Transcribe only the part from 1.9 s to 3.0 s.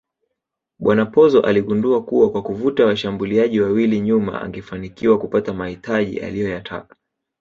kuwa kwa kuvuta